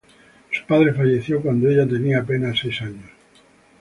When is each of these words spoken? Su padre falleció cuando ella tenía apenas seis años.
Su 0.51 0.65
padre 0.65 0.95
falleció 0.95 1.43
cuando 1.43 1.69
ella 1.69 1.85
tenía 1.87 2.21
apenas 2.21 2.57
seis 2.59 2.81
años. 2.81 3.07